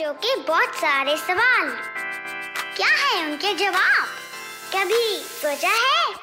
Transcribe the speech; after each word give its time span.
बच्चों 0.00 0.12
के 0.14 0.36
बहुत 0.36 0.68
सारे 0.68 1.16
सवाल। 1.16 1.70
क्या 2.76 2.88
है 2.88 3.30
उनके 3.30 3.54
जवाब? 3.54 4.06
कभी 4.74 5.16
सोचा 5.16 5.68
है? 5.68 6.14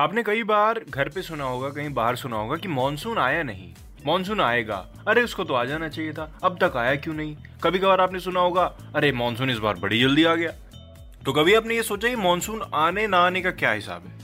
आपने 0.00 0.22
कई 0.22 0.42
बार 0.42 0.80
घर 0.90 1.08
पे 1.08 1.22
सुना 1.22 1.44
होगा, 1.44 1.68
कहीं 1.68 1.90
बाहर 1.90 2.16
सुना 2.16 2.36
होगा 2.36 2.56
कि 2.56 2.68
मानसून 2.68 3.18
आया 3.18 3.42
नहीं। 3.42 3.74
मानसून 4.06 4.40
आएगा। 4.40 4.86
अरे, 5.08 5.22
उसको 5.22 5.44
तो 5.44 5.54
आ 5.54 5.64
जाना 5.64 5.88
चाहिए 5.88 6.12
था। 6.12 6.38
अब 6.44 6.58
तक 6.64 6.76
आया 6.76 6.94
क्यों 6.96 7.14
नहीं? 7.14 7.36
कभी 7.64 7.78
कभार 7.78 8.00
आपने 8.00 8.20
सुना 8.20 8.40
होगा, 8.40 8.64
अरे 8.96 9.12
मानसून 9.12 9.50
इस 9.50 9.58
बार 9.58 9.74
बड़ी 9.74 10.00
जल्दी 10.00 10.24
आ 10.24 10.34
गया। 10.34 10.50
तो 11.24 11.32
कभी 11.32 11.54
आपने 11.54 11.76
ये 11.76 11.82
सोचा 11.82 12.08
कि 12.08 12.16
मानसून 12.16 12.70
आने 12.74 13.06
ना 13.06 13.18
आने 13.18 13.40
का 13.40 13.50
क्या 13.50 13.72
हिसाब 13.72 14.06
है? 14.06 14.18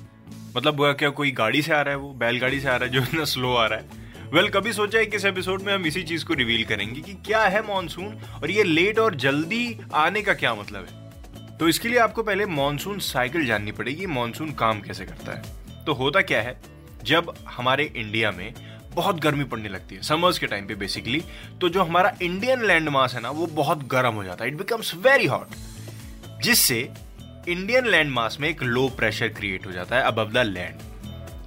मतलब 0.57 0.95
क्या 0.99 1.11
कोई 1.11 1.31
गाड़ी 1.31 1.63
से 1.63 1.73
आ 1.75 1.81
रहा 1.81 1.95
है 1.95 2.01
वो? 2.01 2.13
बैलगाड़ी 2.13 2.61
से 2.61 2.69
आ 2.69 2.77
रहा 2.77 2.85
है 2.85 2.93
जो 2.93 3.03
इतना 3.03 3.25
स्लो 3.25 3.55
आ 3.57 3.67
रहा 3.67 3.79
है? 3.79 4.00
वेल 4.31 4.45
well, 4.45 4.57
कभी 4.57 4.73
सोचा 4.73 4.99
है 4.99 5.07
कि 5.07 5.17
इस 5.17 5.25
एपिसोड 5.25 5.63
में 5.63 5.73
हम 5.75 5.87
इसी 5.87 6.03
चीज़ 6.03 6.25
को 6.25 6.35
रिवील 6.35 6.65
करेंगे 6.65 7.01
कि 7.01 7.15
क्या 7.15 7.43
है 7.45 7.63
मानसून 7.63 8.19
और 8.43 8.51
ये 8.51 8.63
लेट 8.63 8.99
और 8.99 9.15
जल्दी 9.15 9.81
आने 9.95 10.23
का 10.23 10.35
क्या 10.35 10.55
मतलब 10.55 10.87
है? 10.91 11.59
तो 11.59 11.69
इसके 11.69 11.89
लिए 11.89 11.99
आपको 11.99 12.23
पहले 12.23 12.47
मानसून 12.47 12.99
साइकिल 12.99 13.47
जाननी 13.47 13.73
पड़ेगी 13.73 14.07
मानसून 14.07 14.53
काम 14.53 14.81
कैसे 14.81 15.07
करता 15.07 15.33
है। 15.33 15.43
तो 15.85 15.93
होता 15.93 16.21
क्या 16.21 16.43
है? 16.43 16.61
जब 17.05 17.35
हमारे 17.49 17.93
इंडिया 17.97 18.31
में 18.31 18.55
बहुत 18.95 19.21
गर्मी 19.21 19.45
पड़ने 19.45 19.69
लगती 19.69 19.95
है 19.95 20.03
समर्स 20.03 20.39
के 20.39 20.47
टाइम 20.47 20.67
पे 20.67 20.75
बेसिकली 20.75 21.23
तो 21.61 21.69
जो 21.69 21.83
हमारा 21.83 22.17
इंडियन 22.23 22.65
लैंड 22.65 22.89
मास 22.89 23.15
है 23.15 23.21
ना 23.21 23.31
वो 23.31 23.47
बहुत 23.47 23.87
गर्म 23.87 24.15
हो 24.15 24.25
जाता 24.25 24.45
है। 24.45 24.51
इट 24.51 24.57
बिकम्स 24.57 24.95
वेरी 24.95 25.27
हॉट 25.27 25.49
जिससे 26.43 26.89
इंडियन 27.49 27.87
लैंड 27.87 28.11
मास 28.11 28.37
में 28.41 28.49
एक 28.49 28.63
लो 28.63 28.89
प्रेशर 28.89 29.29
क्रिएट 29.29 29.67
हो 29.67 29.73
जाता 29.73 29.97
है 29.97 30.03
अबव 30.03 30.33
द 30.33 30.37
लैंड 30.37 30.90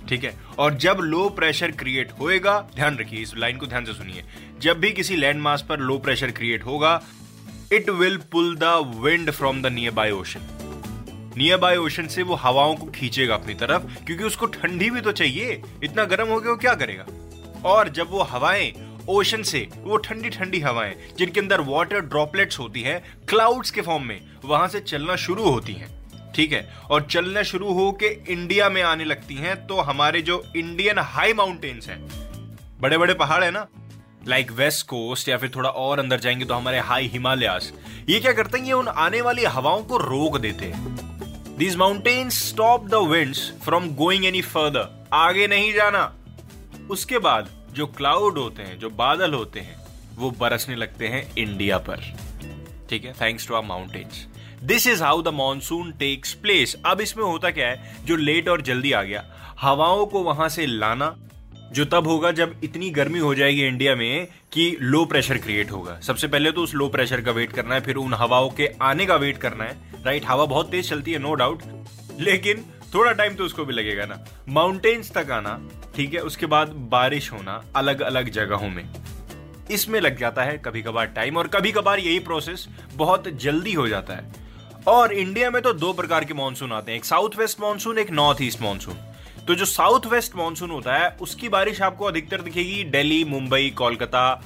ठीक 0.09 0.23
है? 0.23 0.33
और 0.59 0.73
जब 0.73 0.97
लो 1.01 1.29
प्रेशर 1.29 1.71
क्रिएट 1.71 2.11
होएगा, 2.11 2.59
ध्यान 2.75 2.97
रखिए, 2.97 3.19
इस 3.19 3.35
लाइन 3.37 3.57
को 3.57 3.67
ध्यान 3.67 3.85
से 3.85 3.93
सुनिए। 3.93 4.23
जब 4.59 4.79
भी 4.79 4.91
किसी 4.91 5.15
लैंड 5.15 5.41
मास 5.41 5.65
पर 5.69 5.79
लो 5.79 5.97
प्रेशर 5.97 6.31
क्रिएट 6.31 6.65
होगा 6.65 7.01
it 7.73 7.89
will 7.89 8.17
pull 8.17 8.55
the 8.55 8.93
wind 8.95 9.31
from 9.31 9.61
the 9.61 9.65
nearby 9.91 10.11
ocean 10.11 10.41
nearby 11.57 11.77
ocean 11.77 12.07
से 12.07 12.23
वो 12.23 12.35
हवाओं 12.35 12.75
को 12.75 12.85
खींचेगा 12.85 13.33
अपनी 13.33 13.53
तरफ़, 13.53 14.05
क्योंकि 14.05 14.23
उसको 14.23 14.45
ठंडी 14.45 14.89
भी 14.89 15.01
तो 15.01 15.11
चाहिए। 15.11 15.61
इतना 15.83 16.03
गर्म 16.05 16.27
हो 16.27 16.39
गया, 16.39 16.51
वो 16.51 16.57
क्या 16.57 16.73
करेगा? 16.73 17.05
और 17.69 17.89
जब 17.89 18.09
वो 18.09 18.21
हवाएँ 18.21 18.73
ओशन 19.09 19.43
से, 19.43 19.67
वो 19.77 19.97
ठंडी 19.97 20.29
ठंडी 20.29 20.59
हवाएँ, 20.59 20.95
जिनके 21.17 21.39
अंदर 21.39 21.61
वाटर 21.61 21.99
ड्रॉपलेट्स 21.99 22.59
होती 22.59 22.81
हैं 22.81 23.01
क्लाउड्स 23.29 23.71
के 23.71 23.81
फॉर्म 23.81 24.03
में, 24.03 24.21
वहाँ 24.45 24.67
से 24.67 24.79
चलना 24.79 25.15
शुरू 25.15 25.43
होती 25.43 25.73
हैं। 25.73 26.02
ठीक 26.35 26.51
है? 26.51 26.67
और 26.89 27.07
चलना 27.11 27.43
शुरू 27.43 27.73
हो 27.73 27.91
के 27.91 28.07
इंडिया 28.29 28.69
में 28.69 28.81
आने 28.81 29.05
लगती 29.05 29.35
हैं 29.35 29.55
तो 29.67 29.79
हमारे 29.81 30.21
जो 30.21 30.43
इंडियन 30.55 30.99
हाई 30.99 31.33
माउंटेन्स 31.33 31.89
हैं 31.89 32.01
बड़े 32.81 32.97
बड़े 32.97 33.13
पहाड़ 33.13 33.43
है 33.43 33.51
ना 33.51 33.67
लाइक 34.27 34.51
वेस्ट 34.51 34.85
कोस्ट 34.87 35.29
या 35.29 35.37
फिर 35.37 35.51
थोड़ा 35.55 35.69
और 35.69 35.99
अंदर 35.99 36.19
जाएँगे 36.19 36.45
तो 36.45 36.53
हमारे 36.53 36.79
हाई 36.79 37.07
हिमालयास 37.07 37.71
ये 38.09 38.19
क्या 38.19 38.33
करते 38.33 38.57
हैं? 38.57 38.65
ये 38.65 38.73
उन 38.73 38.87
आने 38.87 39.21
वाली 39.21 39.43
हवाओं 39.43 39.83
को 39.83 39.97
रोक 39.97 40.37
देते 40.37 40.65
हैं। 40.65 41.57
These 41.57 41.75
mountains 41.75 42.49
stop 42.49 42.87
the 42.87 42.95
winds 43.07 43.51
from 43.63 43.89
going 43.95 44.25
any 44.25 44.41
further 44.41 45.07
आगे 45.13 45.47
नहीं 45.47 45.73
जाना। 45.73 46.13
उसके 46.89 47.17
बाद 47.17 47.49
जो 47.73 47.85
क्लाउड 47.87 48.37
होते 48.37 48.61
हैं, 48.61 48.79
जो 48.79 48.89
बादल 48.89 49.33
होते 49.33 49.59
हैं, 49.59 49.75
वो 50.15 50.31
बरसने 50.31 50.75
लगते 50.75 51.07
हैं 51.07 51.35
इंडिया 51.37 51.77
पर। 51.77 52.01
ठीक 52.89 53.05
है? 53.05 53.13
Thanks 53.13 53.47
to 53.47 53.55
our 53.55 53.63
mountains 53.63 54.27
this 54.63 54.85
is 54.87 55.01
how 55.03 55.21
the 55.21 55.27
monsoon 55.27 55.91
takes 55.91 56.33
place 56.33 56.75
अब 56.85 57.01
इसमें 57.01 57.23
होता 57.23 57.49
क्या 57.51 57.67
है? 57.67 57.95
जो 58.05 58.15
लेट 58.15 58.49
और 58.49 58.61
जल्दी 58.61 58.91
आ 58.91 59.01
गया। 59.03 59.23
हवाओं 59.59 60.05
को 60.05 60.21
वहाँ 60.23 60.47
से 60.49 60.65
लाना, 60.65 61.15
जो 61.71 61.85
तब 61.85 62.07
होगा 62.07 62.31
जब 62.31 62.55
इतनी 62.63 62.89
गर्मी 62.89 63.19
हो 63.19 63.33
जाएगी 63.35 63.63
इंडिया 63.63 63.95
में 63.95 64.27
कि 64.53 64.77
लो 64.81 65.03
प्रेशर 65.05 65.37
क्रिएट 65.37 65.71
होगा। 65.71 65.99
सबसे 65.99 66.27
पहले 66.27 66.51
तो 66.51 66.61
उस 66.61 66.73
लो 66.73 66.87
प्रेशर 66.89 67.21
का 67.21 67.31
वेट 67.31 67.51
करना 67.51 67.75
है, 67.75 67.81
फिर 67.81 67.95
उन 67.95 68.13
हवाओं 68.13 68.49
के 68.49 68.69
आने 68.81 69.05
का 69.05 69.15
वेट 69.15 69.37
करना 69.37 69.63
है। 69.63 70.03
राइट 70.05 70.25
हवा 70.25 70.45
बहुत 70.45 70.69
तेज 70.71 70.89
चलती 70.89 71.11
है 71.11 71.19
नो 71.19 71.33
डाउट 71.33 71.63
लेकिन 72.19 72.63
थोड़ा 72.93 73.11
टाइम 73.11 73.35
तो 73.35 73.43
उसको 73.43 73.65
भी 73.65 73.73
लगेगा 73.73 74.05
ना। 74.05 74.23
माउंटेन्स 74.49 75.11
तक 75.11 75.31
आना, 75.31 75.59
ठीक 75.95 76.13
है? 76.13 76.19
उसके 76.21 76.45
बाद 76.45 76.69
बारिश 76.91 77.31
होना 77.31 77.63
अलग 77.75 78.01
अलग 78.01 78.29
जगहों 78.29 78.69
में। 78.69 78.87
इसमें 79.71 79.99
लग 80.01 80.19
जाता 80.19 80.43
है 80.43 80.57
कभी 80.57 80.81
कभार 80.81 81.05
टाइम 81.05 81.37
और 81.37 81.47
कभी 81.47 81.71
कभार 81.71 81.99
यही 81.99 82.19
प्रोसेस 82.19 82.67
बहुत 82.95 83.27
जल्दी 83.35 83.73
हो 83.73 83.87
जाता 83.87 84.13
है। 84.13 84.42
और 84.87 85.13
इंडिया 85.13 85.49
में 85.49 85.61
तो 85.61 85.73
दो 85.73 85.91
प्रकार 85.93 86.25
के 86.25 86.33
मानसून 86.33 86.71
आते 86.73 86.91
हैं। 86.91 86.97
एक 86.97 87.05
साउथ 87.05 87.37
वेस्ट 87.37 87.61
मानसून 87.61 87.97
एक 87.97 88.11
नॉर्थ 88.11 88.41
ईस्ट 88.41 88.61
मानसून 88.61 88.95
तो 89.47 89.55
जो 89.55 89.65
साउथ 89.65 90.05
वेस्ट 90.05 90.35
मानसून 90.35 90.71
होता 90.71 90.95
है, 90.95 91.09
उसकी 91.21 91.49
बारिश 91.49 91.81
आपको 91.81 92.05
अधिकतर 92.05 92.41
दिखेगी 92.41 92.83
दिल्ली, 92.83 93.23
मुंबई, 93.23 93.69
कोलकाता, 93.77 94.43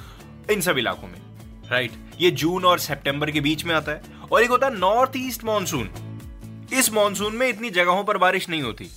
इन 0.52 0.62
सब 0.62 0.78
इलाकों 0.78 1.08
में। 1.08 1.22
राइट 1.72 1.92
ये 2.20 2.32
जून 2.32 2.66
और 2.66 2.80
सितंबर 2.80 3.32
के 3.32 3.42
बीच 3.42 3.66
में 3.66 3.74
आता 3.76 3.92
है। 3.92 4.02
और 4.32 4.44
एक 4.44 4.50
होता 4.50 4.68
है 4.68 4.78
नॉर्थ 4.78 5.12
ईस्ट 5.18 5.44
मानसून 5.44 5.90
इस 6.74 6.92
मानसून 6.94 7.36
में 7.36 7.48
इतनी 7.48 7.70
जगहों 7.70 8.04
पर 8.04 8.18
बारिश 8.18 8.50
नहीं 8.50 8.62
होती। 8.62 8.90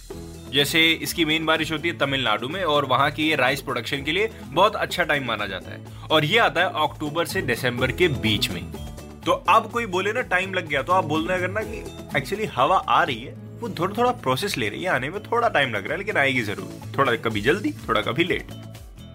जैसे 0.53 0.81
इसकी 0.93 1.25
मेन 1.25 1.45
बारिश 1.47 1.73
होती 1.73 1.89
है 1.89 1.99
तमिलनाडु 1.99 2.49
में, 2.49 2.63
और 2.65 2.85
वहाँ 2.85 3.11
की 3.11 3.29
ये 3.29 3.37
राइस 3.37 3.61
प्रोडक्शन 3.63 4.03
के 4.03 4.13
लिए 4.13 4.31
बहुत 4.45 4.77
अच्छा 4.77 5.05
टाइम 5.05 5.27
माना 5.27 5.47
जाता 5.47 5.71
है। 5.71 6.09
और 6.11 6.25
ये 6.25 6.39
आता 6.39 6.61
है 6.61 6.67
अक्टूबर 6.85 7.25
से 7.25 7.43
दिसंबर 7.43 7.93
के 7.93 8.09
बीच 8.09 8.51
में। 8.51 8.80
तो 9.31 9.35
अब 9.49 9.71
कोई 9.73 9.85
बोले 9.87 10.13
ना 10.13 10.21
टाइम 10.31 10.55
लग 10.55 10.69
गया 10.69 10.83
तो 10.83 10.93
आप 10.93 11.05
बोलना 11.05 11.39
करना 11.39 11.61
कि 11.65 11.77
एक्चुअली 12.19 12.45
हवा 12.55 12.77
आ 12.79 13.03
रही 13.03 13.21
है, 13.21 13.35
वो 13.61 13.69
थोड़ा 13.71 13.95
थोड़ा 13.99 14.11
प्रोसेस 14.23 14.57
ले 14.59 14.69
रही 14.69 14.83
है 14.83 14.89
आने 14.91 15.11
में, 15.11 15.21
थोड़ा 15.23 15.49
टाइम 15.49 15.75
लग 15.75 15.85
रहा 15.85 15.93
है, 15.93 15.99
लेकिन 15.99 16.17
आएगी 16.17 16.43
ज़रूर। 16.43 16.97
थोड़ा 16.99 17.15
कभी 17.19 17.41
जल्दी, 17.41 17.73
थोड़ा 17.89 18.01
कभी 18.03 18.25
लेट 18.25 18.49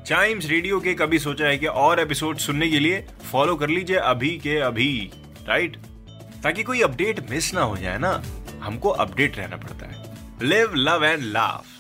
चाइम्स 0.07 0.45
रेडियो 0.45 0.79
के 0.79 0.93
कभी 0.93 1.19
सोचा 1.19 1.45
है 1.45 1.57
कि 1.57 1.67
और 1.67 1.99
एपिसोड 1.99 2.37
सुनने 2.37 2.69
के 2.69 2.79
लिए 2.79 3.03
फॉलो 3.31 3.55
कर 3.55 3.69
लीजिए 3.69 3.97
अभी 3.97 4.29
के 4.37 4.57
अभी 4.61 4.89
राइट 5.47 5.75
ताकि 6.43 6.63
कोई 6.63 6.81
अपडेट 6.81 7.19
मिस 7.29 7.53
ना 7.53 7.61
हो 7.61 7.77
जाए 7.77 7.97
ना, 7.97 8.21
हमको 8.61 8.89
अपडेट 8.89 9.37
रहना 9.37 9.57
पड़ता 9.57 9.85
है। 9.85 10.47
Live 10.49 10.75
love 10.75 11.05
and 11.05 11.23
laugh 11.23 11.75